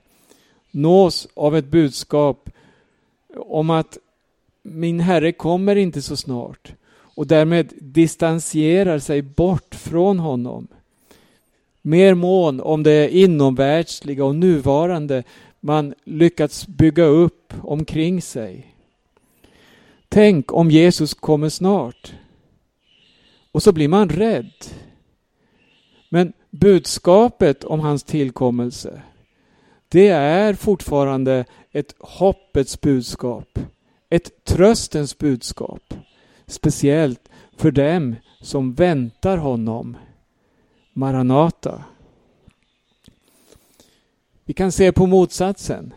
nås 0.71 1.29
av 1.35 1.57
ett 1.57 1.67
budskap 1.67 2.51
om 3.37 3.71
att 3.71 3.99
min 4.63 5.01
Herre 5.01 5.33
kommer 5.33 5.77
inte 5.77 6.03
så 6.03 6.17
snart 6.17 6.73
och 6.91 7.27
därmed 7.27 7.73
distanserar 7.81 8.99
sig 8.99 9.23
bort 9.23 9.75
från 9.75 10.19
honom. 10.19 10.69
Mer 11.83 12.15
mån 12.15 12.61
om 12.61 12.83
det 12.83 13.17
inomvärldsliga 13.17 14.25
och 14.25 14.37
nuvarande 14.37 15.23
man 15.61 15.95
lyckats 16.05 16.67
bygga 16.67 17.05
upp 17.05 17.55
omkring 17.63 18.23
sig. 18.23 18.75
Tänk 20.09 20.53
om 20.53 20.71
Jesus 20.71 21.15
kommer 21.15 21.49
snart. 21.49 22.13
Och 23.53 23.63
så 23.63 23.73
blir 23.73 23.89
man 23.89 24.09
rädd. 24.09 24.53
Men 26.09 26.33
budskapet 26.51 27.64
om 27.64 27.81
hans 27.81 28.03
tillkommelse, 28.03 29.03
det 29.88 30.09
är 30.09 30.55
fortfarande 30.55 31.44
ett 31.73 31.94
hoppets 31.99 32.81
budskap. 32.81 33.59
Ett 34.11 34.44
tröstens 34.44 35.18
budskap. 35.18 35.94
Speciellt 36.47 37.29
för 37.57 37.71
dem 37.71 38.16
som 38.40 38.75
väntar 38.75 39.38
honom. 39.38 39.97
Maranata. 40.92 41.85
Vi 44.44 44.55
kan 44.55 44.73
se 44.73 44.92
på 44.92 45.07
motsatsen. 45.07 45.94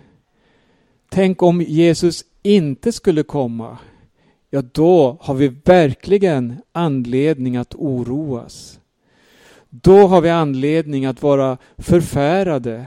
Tänk 1.09 1.41
om 1.41 1.61
Jesus 1.61 2.25
inte 2.43 2.91
skulle 2.91 3.23
komma. 3.23 3.77
Ja, 4.49 4.61
då 4.61 5.17
har 5.21 5.33
vi 5.33 5.47
verkligen 5.47 6.55
anledning 6.71 7.57
att 7.57 7.75
oroas. 7.75 8.80
Då 9.73 10.07
har 10.07 10.21
vi 10.21 10.29
anledning 10.29 11.05
att 11.05 11.21
vara 11.21 11.57
förfärade. 11.77 12.85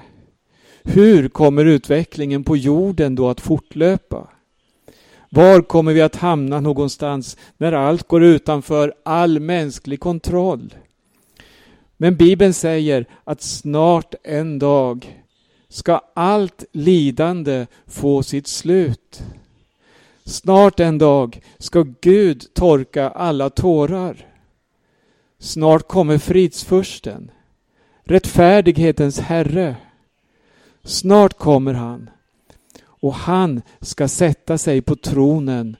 Hur 0.82 1.28
kommer 1.28 1.64
utvecklingen 1.64 2.44
på 2.44 2.56
jorden 2.56 3.14
då 3.14 3.28
att 3.28 3.40
fortlöpa? 3.40 4.28
Var 5.30 5.60
kommer 5.60 5.92
vi 5.92 6.02
att 6.02 6.16
hamna 6.16 6.60
någonstans 6.60 7.36
när 7.56 7.72
allt 7.72 8.08
går 8.08 8.22
utanför 8.22 8.94
all 9.02 9.40
mänsklig 9.40 10.00
kontroll? 10.00 10.74
Men 11.96 12.16
Bibeln 12.16 12.54
säger 12.54 13.06
att 13.24 13.42
snart 13.42 14.14
en 14.22 14.58
dag 14.58 15.24
ska 15.68 16.00
allt 16.14 16.64
lidande 16.72 17.66
få 17.86 18.22
sitt 18.22 18.46
slut. 18.46 19.22
Snart 20.24 20.80
en 20.80 20.98
dag 20.98 21.40
ska 21.58 21.86
Gud 22.00 22.54
torka 22.54 23.08
alla 23.08 23.50
tårar. 23.50 24.33
Snart 25.44 25.88
kommer 25.88 26.18
fridsfursten, 26.18 27.30
rättfärdighetens 28.04 29.18
Herre. 29.18 29.76
Snart 30.84 31.38
kommer 31.38 31.74
han 31.74 32.10
och 32.86 33.14
han 33.14 33.62
ska 33.80 34.08
sätta 34.08 34.58
sig 34.58 34.82
på 34.82 34.96
tronen 34.96 35.76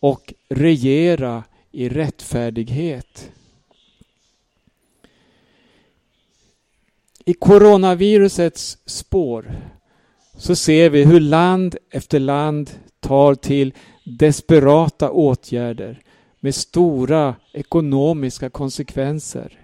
och 0.00 0.34
regera 0.48 1.44
i 1.72 1.88
rättfärdighet. 1.88 3.30
I 7.24 7.34
coronavirusets 7.34 8.78
spår 8.86 9.52
så 10.36 10.56
ser 10.56 10.90
vi 10.90 11.04
hur 11.04 11.20
land 11.20 11.76
efter 11.90 12.18
land 12.20 12.70
tar 13.00 13.34
till 13.34 13.74
desperata 14.04 15.10
åtgärder 15.10 16.02
med 16.40 16.54
stora 16.54 17.34
ekonomiska 17.52 18.50
konsekvenser. 18.50 19.58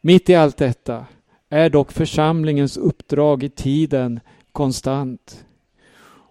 Mitt 0.00 0.30
i 0.30 0.34
allt 0.34 0.56
detta 0.56 1.06
är 1.48 1.70
dock 1.70 1.92
församlingens 1.92 2.76
uppdrag 2.76 3.42
i 3.42 3.48
tiden 3.48 4.20
konstant. 4.52 5.44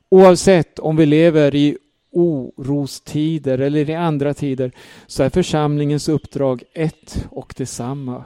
Oavsett 0.10 0.80
om 0.80 0.96
vi 0.96 1.06
lever 1.06 1.56
i 1.56 1.78
orostider 2.12 3.60
eller 3.60 3.90
i 3.90 3.96
andra 3.96 4.34
tider 4.34 4.72
så 5.08 5.24
är 5.24 5.30
församlingens 5.30 6.10
uppdrag 6.10 6.64
ett 6.74 7.28
och 7.32 7.54
detsamma. 7.58 8.24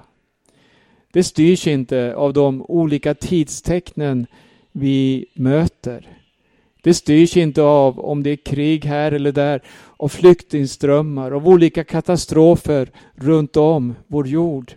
Det 1.11 1.23
styrs 1.23 1.67
inte 1.67 2.15
av 2.15 2.33
de 2.33 2.61
olika 2.61 3.13
tidstecknen 3.13 4.27
vi 4.71 5.25
möter. 5.33 6.20
Det 6.81 6.93
styrs 6.93 7.37
inte 7.37 7.61
av 7.61 7.99
om 7.99 8.23
det 8.23 8.29
är 8.29 8.35
krig 8.35 8.85
här 8.85 9.11
eller 9.11 9.31
där, 9.31 9.61
av 9.97 10.07
flyktingströmmar, 10.07 11.31
av 11.31 11.47
olika 11.47 11.83
katastrofer 11.83 12.91
runt 13.15 13.57
om 13.57 13.95
vår 14.07 14.27
jord. 14.27 14.73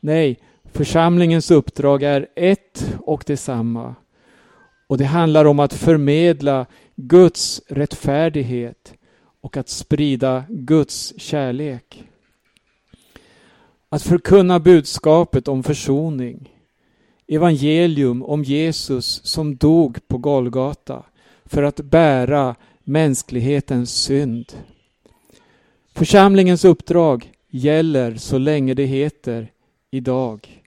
Nej, 0.00 0.38
församlingens 0.72 1.50
uppdrag 1.50 2.02
är 2.02 2.26
ett 2.36 2.96
och 3.00 3.24
detsamma. 3.26 3.94
Och 4.86 4.98
det 4.98 5.04
handlar 5.04 5.44
om 5.44 5.60
att 5.60 5.74
förmedla 5.74 6.66
Guds 6.96 7.62
rättfärdighet 7.68 8.94
och 9.40 9.56
att 9.56 9.68
sprida 9.68 10.44
Guds 10.48 11.14
kärlek. 11.16 12.04
Att 13.88 14.02
förkunna 14.02 14.60
budskapet 14.60 15.48
om 15.48 15.62
försoning. 15.62 16.49
Evangelium 17.32 18.22
om 18.22 18.44
Jesus 18.44 19.20
som 19.24 19.56
dog 19.56 20.08
på 20.08 20.18
Golgata 20.18 21.04
för 21.44 21.62
att 21.62 21.80
bära 21.80 22.56
mänsklighetens 22.84 23.94
synd. 23.94 24.52
Församlingens 25.94 26.64
uppdrag 26.64 27.32
gäller 27.48 28.16
så 28.16 28.38
länge 28.38 28.74
det 28.74 28.84
heter 28.84 29.52
idag. 29.90 30.62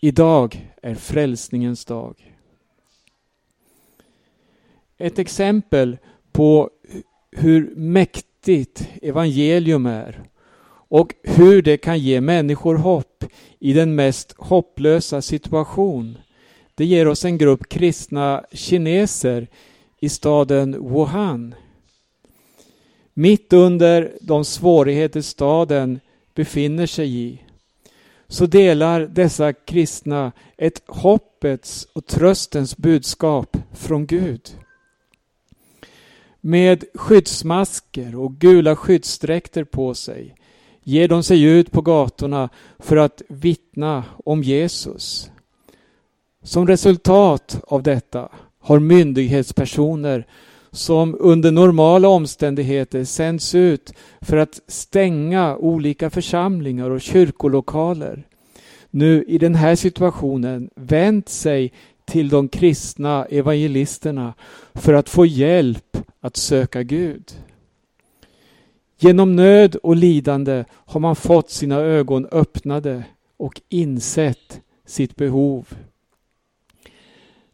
Idag 0.00 0.72
är 0.82 0.94
frälsningens 0.94 1.84
dag. 1.84 2.34
Ett 4.98 5.18
exempel 5.18 5.98
på 6.32 6.70
hur 7.30 7.74
mäktigt 7.76 8.88
evangelium 9.02 9.86
är 9.86 10.22
och 10.92 11.14
hur 11.22 11.62
det 11.62 11.76
kan 11.76 11.98
ge 11.98 12.20
människor 12.20 12.74
hopp 12.74 13.24
i 13.58 13.72
den 13.72 13.94
mest 13.94 14.34
hopplösa 14.38 15.22
situation. 15.22 16.18
Det 16.74 16.84
ger 16.84 17.08
oss 17.08 17.24
en 17.24 17.38
grupp 17.38 17.68
kristna 17.68 18.44
kineser 18.52 19.46
i 20.00 20.08
staden 20.08 20.92
Wuhan. 20.92 21.54
Mitt 23.14 23.52
under 23.52 24.12
de 24.20 24.44
svårigheter 24.44 25.20
staden 25.20 26.00
befinner 26.34 26.86
sig 26.86 27.16
i 27.16 27.38
så 28.28 28.46
delar 28.46 29.00
dessa 29.00 29.52
kristna 29.52 30.32
ett 30.56 30.82
hoppets 30.86 31.88
och 31.92 32.06
tröstens 32.06 32.76
budskap 32.76 33.56
från 33.72 34.06
Gud. 34.06 34.50
Med 36.40 36.84
skyddsmasker 36.94 38.16
och 38.16 38.34
gula 38.34 38.76
skyddsdräkter 38.76 39.64
på 39.64 39.94
sig 39.94 40.34
ger 40.82 41.08
de 41.08 41.22
sig 41.22 41.42
ut 41.42 41.72
på 41.72 41.80
gatorna 41.80 42.48
för 42.78 42.96
att 42.96 43.22
vittna 43.28 44.04
om 44.24 44.42
Jesus. 44.42 45.30
Som 46.42 46.66
resultat 46.66 47.60
av 47.66 47.82
detta 47.82 48.28
har 48.58 48.78
myndighetspersoner 48.78 50.26
som 50.70 51.16
under 51.20 51.50
normala 51.50 52.08
omständigheter 52.08 53.04
sänds 53.04 53.54
ut 53.54 53.92
för 54.20 54.36
att 54.36 54.60
stänga 54.66 55.56
olika 55.56 56.10
församlingar 56.10 56.90
och 56.90 57.00
kyrkolokaler 57.00 58.26
nu 58.90 59.24
i 59.28 59.38
den 59.38 59.54
här 59.54 59.74
situationen 59.74 60.70
vänt 60.76 61.28
sig 61.28 61.72
till 62.04 62.28
de 62.28 62.48
kristna 62.48 63.24
evangelisterna 63.24 64.34
för 64.74 64.92
att 64.92 65.08
få 65.08 65.26
hjälp 65.26 65.96
att 66.20 66.36
söka 66.36 66.82
Gud. 66.82 67.32
Genom 69.04 69.36
nöd 69.36 69.76
och 69.76 69.96
lidande 69.96 70.64
har 70.70 71.00
man 71.00 71.16
fått 71.16 71.50
sina 71.50 71.76
ögon 71.76 72.26
öppnade 72.26 73.04
och 73.36 73.60
insett 73.68 74.60
sitt 74.86 75.16
behov. 75.16 75.68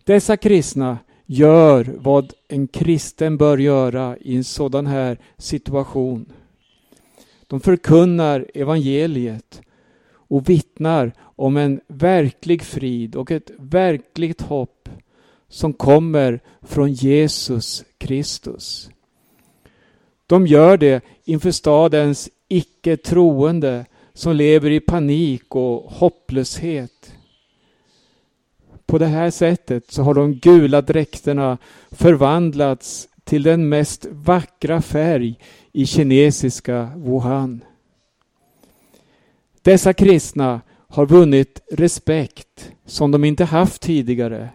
Dessa 0.04 0.36
kristna 0.36 0.98
gör 1.26 1.94
vad 1.98 2.32
en 2.48 2.68
kristen 2.68 3.36
bör 3.36 3.58
göra 3.58 4.16
i 4.20 4.36
en 4.36 4.44
sådan 4.44 4.86
här 4.86 5.18
situation. 5.36 6.32
De 7.46 7.60
förkunnar 7.60 8.46
evangeliet 8.54 9.62
och 10.10 10.48
vittnar 10.48 11.12
om 11.20 11.56
en 11.56 11.80
verklig 11.86 12.62
frid 12.62 13.16
och 13.16 13.30
ett 13.30 13.50
verkligt 13.58 14.40
hopp 14.40 14.88
som 15.48 15.72
kommer 15.72 16.40
från 16.62 16.92
Jesus 16.92 17.84
Kristus. 17.98 18.90
De 20.28 20.46
gör 20.46 20.76
det 20.76 21.04
inför 21.28 21.50
stadens 21.50 22.30
icke 22.48 22.96
troende 22.96 23.86
som 24.12 24.36
lever 24.36 24.70
i 24.70 24.80
panik 24.80 25.54
och 25.54 25.92
hopplöshet. 25.92 27.12
På 28.86 28.98
det 28.98 29.06
här 29.06 29.30
sättet 29.30 29.92
så 29.92 30.02
har 30.02 30.14
de 30.14 30.34
gula 30.34 30.82
dräkterna 30.82 31.58
förvandlats 31.90 33.08
till 33.24 33.42
den 33.42 33.68
mest 33.68 34.06
vackra 34.10 34.82
färg 34.82 35.38
i 35.72 35.86
kinesiska 35.86 36.90
Wuhan. 36.96 37.64
Dessa 39.62 39.92
kristna 39.92 40.60
har 40.88 41.06
vunnit 41.06 41.60
respekt 41.70 42.72
som 42.86 43.10
de 43.10 43.24
inte 43.24 43.44
haft 43.44 43.82
tidigare. 43.82 44.48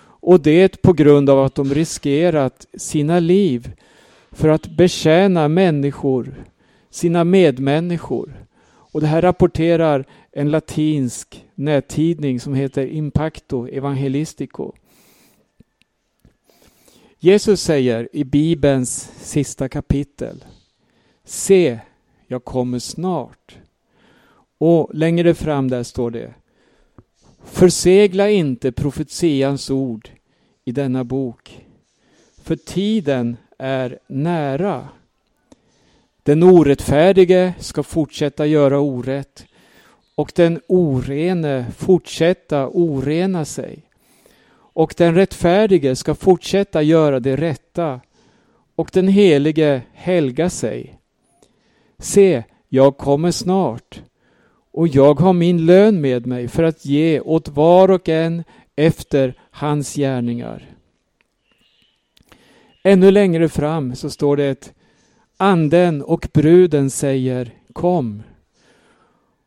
Och 0.00 0.40
det 0.40 0.82
på 0.82 0.92
grund 0.92 1.30
av 1.30 1.44
att 1.44 1.54
de 1.54 1.74
riskerat 1.74 2.66
sina 2.74 3.20
liv 3.20 3.72
för 4.36 4.48
att 4.48 4.66
betjäna 4.66 5.48
människor, 5.48 6.44
sina 6.90 7.24
medmänniskor. 7.24 8.46
Och 8.66 9.00
det 9.00 9.06
här 9.06 9.22
rapporterar 9.22 10.06
en 10.32 10.50
latinsk 10.50 11.44
nättidning 11.54 12.40
som 12.40 12.54
heter 12.54 12.86
Impacto 12.86 13.66
Evangelistico. 13.66 14.72
Jesus 17.18 17.60
säger 17.60 18.08
i 18.12 18.24
Bibelns 18.24 19.10
sista 19.16 19.68
kapitel 19.68 20.44
Se, 21.24 21.78
jag 22.26 22.44
kommer 22.44 22.78
snart. 22.78 23.58
Och 24.58 24.90
längre 24.94 25.34
fram 25.34 25.70
där 25.70 25.82
står 25.82 26.10
det 26.10 26.34
Försegla 27.44 28.30
inte 28.30 28.72
profetians 28.72 29.70
ord 29.70 30.10
i 30.64 30.72
denna 30.72 31.04
bok. 31.04 31.66
För 32.42 32.56
tiden 32.56 33.36
är 33.58 33.98
nära. 34.06 34.88
Den 36.22 36.42
orättfärdige 36.42 37.54
ska 37.58 37.82
fortsätta 37.82 38.46
göra 38.46 38.78
orätt 38.78 39.46
och 40.14 40.32
den 40.34 40.60
orene 40.66 41.66
fortsätta 41.76 42.68
orena 42.68 43.44
sig. 43.44 43.82
Och 44.52 44.94
den 44.96 45.14
rättfärdige 45.14 45.96
ska 45.96 46.14
fortsätta 46.14 46.82
göra 46.82 47.20
det 47.20 47.36
rätta 47.36 48.00
och 48.74 48.90
den 48.92 49.08
helige 49.08 49.82
helga 49.92 50.50
sig. 50.50 50.98
Se, 51.98 52.44
jag 52.68 52.96
kommer 52.96 53.30
snart 53.30 54.02
och 54.72 54.88
jag 54.88 55.20
har 55.20 55.32
min 55.32 55.66
lön 55.66 56.00
med 56.00 56.26
mig 56.26 56.48
för 56.48 56.62
att 56.62 56.84
ge 56.84 57.20
åt 57.20 57.48
var 57.48 57.90
och 57.90 58.08
en 58.08 58.44
efter 58.76 59.34
hans 59.50 59.94
gärningar. 59.94 60.75
Ännu 62.86 63.10
längre 63.10 63.48
fram 63.48 63.94
så 63.94 64.10
står 64.10 64.36
det 64.36 64.50
att 64.50 64.72
anden 65.36 66.02
och 66.02 66.28
bruden 66.32 66.90
säger 66.90 67.54
kom. 67.72 68.22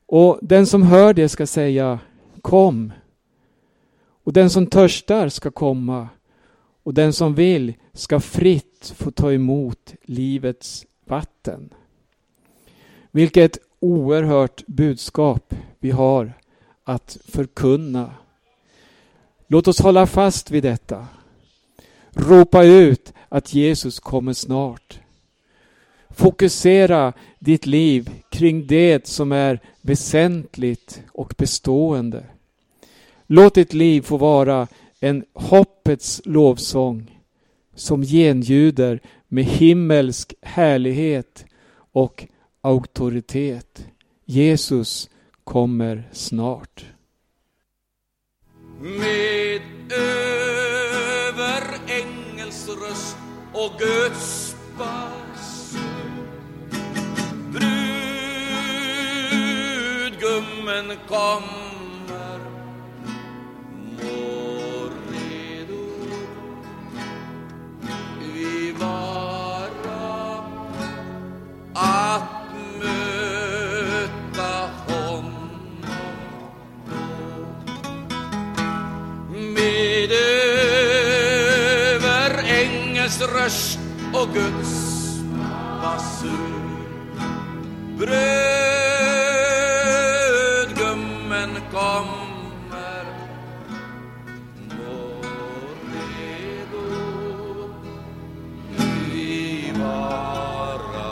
Och 0.06 0.40
den 0.42 0.68
som 0.68 0.84
hör 0.84 1.14
det 1.14 1.30
ska 1.30 1.48
säga 1.48 2.00
kom. 2.42 2.94
Och 4.24 4.34
den 4.34 4.50
som 4.50 4.68
törstar 4.68 5.30
ska 5.30 5.52
komma 5.52 6.08
och 6.84 6.94
den 6.94 7.14
som 7.14 7.36
vill 7.36 7.74
ska 7.94 8.20
fritt 8.20 8.94
få 8.98 9.12
ta 9.12 9.34
emot 9.34 9.94
livets 10.02 10.86
vatten. 11.06 11.74
Vilket 13.12 13.58
oerhört 13.80 14.68
budskap 14.68 15.54
vi 15.80 15.92
har 15.92 16.34
att 16.84 17.18
förkunna. 17.26 18.14
Låt 19.48 19.68
oss 19.68 19.80
hålla 19.80 20.08
fast 20.08 20.52
vid 20.52 20.64
detta. 20.64 21.08
Ropa 22.12 22.64
ut 22.64 23.14
att 23.30 23.54
Jesus 23.54 24.00
kommer 24.00 24.34
snart. 24.34 25.00
Fokusera 26.10 27.14
ditt 27.40 27.66
liv 27.66 28.10
kring 28.30 28.68
det 28.68 29.08
som 29.08 29.32
är 29.32 29.60
väsentligt 29.82 31.02
och 31.12 31.34
bestående. 31.38 32.24
Låt 33.28 33.56
ditt 33.56 33.74
liv 33.74 34.02
få 34.02 34.18
vara 34.18 34.68
en 35.00 35.26
hoppets 35.34 36.22
lovsång 36.26 37.20
som 37.76 38.04
genljuder 38.04 39.00
med 39.28 39.46
himmelsk 39.46 40.34
härlighet 40.42 41.46
och 41.92 42.28
auktoritet. 42.62 43.86
Jesus 44.26 45.10
kommer 45.44 46.10
snart. 46.12 46.86
Med 48.82 49.62
och 53.60 53.72
Guds 53.80 54.56
basun 54.78 55.80
Brudgummen 60.00 60.98
kommer 61.08 61.69
och 84.14 84.28
Guds 84.34 85.06
basun. 85.82 86.76
Brödgummen 87.98 88.30
kommer, 91.72 93.06
må 94.70 95.22
redo 95.94 96.86
vi 99.12 99.72
vara 99.80 101.10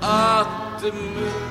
att 0.00 0.82
möta 0.82 1.45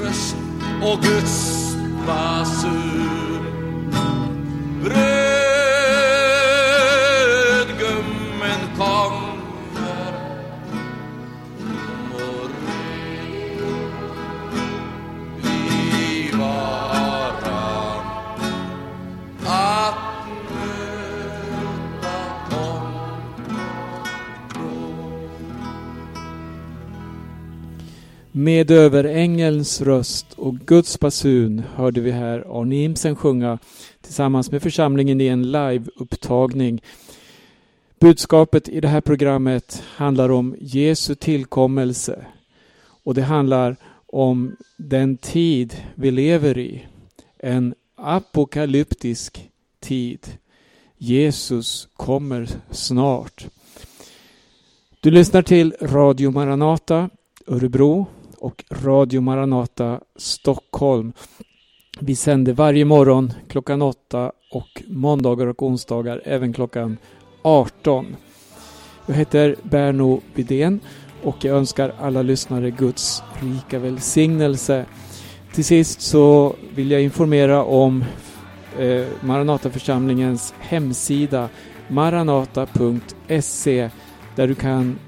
röst 0.00 0.36
och 0.82 1.02
Guds 1.02 1.76
basun. 2.06 2.89
Med 28.40 28.70
överängelns 28.70 29.80
röst 29.80 30.26
och 30.36 30.54
Guds 30.54 31.00
basun 31.00 31.62
hörde 31.74 32.00
vi 32.00 32.10
här 32.10 32.60
Arne 32.60 32.76
Imsen 32.76 33.16
sjunga 33.16 33.58
tillsammans 34.00 34.50
med 34.50 34.62
församlingen 34.62 35.20
i 35.20 35.26
en 35.26 35.52
liveupptagning. 35.52 36.82
Budskapet 37.98 38.68
i 38.68 38.80
det 38.80 38.88
här 38.88 39.00
programmet 39.00 39.82
handlar 39.86 40.30
om 40.30 40.56
Jesu 40.60 41.14
tillkommelse 41.14 42.26
och 43.04 43.14
det 43.14 43.22
handlar 43.22 43.76
om 44.06 44.56
den 44.76 45.16
tid 45.16 45.76
vi 45.94 46.10
lever 46.10 46.58
i. 46.58 46.86
En 47.38 47.74
apokalyptisk 47.96 49.50
tid. 49.80 50.26
Jesus 50.98 51.88
kommer 51.96 52.48
snart. 52.70 53.46
Du 55.00 55.10
lyssnar 55.10 55.42
till 55.42 55.74
Radio 55.80 56.30
Maranata 56.30 57.10
Örebro 57.46 58.06
och 58.40 58.64
Radio 58.70 59.20
Maranata 59.20 60.00
Stockholm. 60.16 61.12
Vi 62.00 62.16
sänder 62.16 62.52
varje 62.52 62.84
morgon 62.84 63.32
klockan 63.48 63.82
8 63.82 64.32
och 64.52 64.82
måndagar 64.86 65.46
och 65.46 65.62
onsdagar 65.62 66.22
även 66.24 66.52
klockan 66.52 66.96
18. 67.42 68.16
Jag 69.06 69.14
heter 69.14 69.56
Berno 69.62 70.20
Bidén 70.34 70.80
och 71.22 71.44
jag 71.44 71.56
önskar 71.56 71.94
alla 72.00 72.22
lyssnare 72.22 72.70
Guds 72.70 73.22
rika 73.40 73.78
välsignelse. 73.78 74.86
Till 75.54 75.64
sist 75.64 76.00
så 76.00 76.54
vill 76.74 76.90
jag 76.90 77.02
informera 77.02 77.64
om 77.64 78.04
eh, 78.78 79.06
Maranataförsamlingens 79.20 80.54
hemsida 80.58 81.48
maranata.se 81.88 83.90
där 84.36 84.48
du 84.48 84.54
kan 84.54 84.98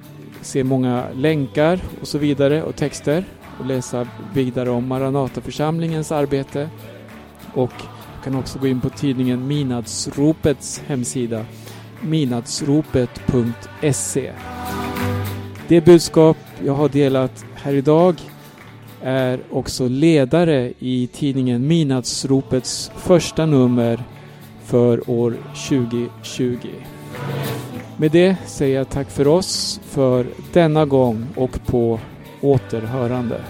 se 0.43 0.65
många 0.65 1.05
länkar 1.15 1.81
och 2.01 2.09
så 2.09 2.19
vidare 2.19 2.63
och 2.63 2.77
texter 2.77 3.25
och 3.61 3.67
läsa 3.67 4.09
vidare 4.35 4.71
om 4.71 4.89
Maranataförsamlingens 4.89 6.13
arbete. 6.13 6.69
Och 7.55 7.73
du 7.79 8.25
kan 8.25 8.37
också 8.37 8.59
gå 8.59 8.67
in 8.67 8.81
på 8.81 8.89
tidningen 8.89 9.47
Minadsropets 9.47 10.83
hemsida 10.87 11.45
minadsropet.se 12.03 14.33
Det 15.69 15.85
budskap 15.85 16.37
jag 16.65 16.75
har 16.75 16.89
delat 16.89 17.45
här 17.55 17.75
idag 17.75 18.17
är 19.03 19.41
också 19.51 19.89
ledare 19.89 20.73
i 20.79 21.09
tidningen 21.13 21.67
Minadsropets 21.67 22.91
första 22.97 23.47
nummer 23.47 24.05
för 24.65 25.11
år 25.11 25.37
2020. 25.69 26.59
Med 28.03 28.11
det 28.11 28.37
säger 28.47 28.77
jag 28.77 28.89
tack 28.89 29.11
för 29.11 29.27
oss 29.27 29.81
för 29.85 30.27
denna 30.53 30.85
gång 30.85 31.27
och 31.37 31.67
på 31.67 32.01
återhörande. 32.41 33.41